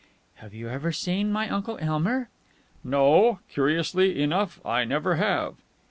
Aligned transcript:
"Have 0.37 0.51
you 0.55 0.67
ever 0.67 0.91
seen 0.91 1.31
my 1.31 1.47
Uncle 1.47 1.77
Elmer?" 1.79 2.29
"No. 2.83 3.39
Curiously 3.49 4.19
enough, 4.23 4.59
I 4.65 4.83
never 4.83 5.17
have." 5.17 5.57